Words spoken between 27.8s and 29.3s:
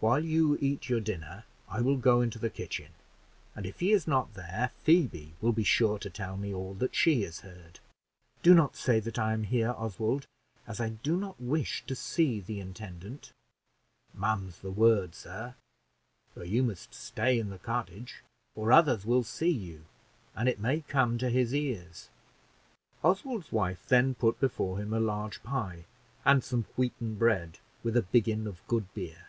with a biggin of good beer.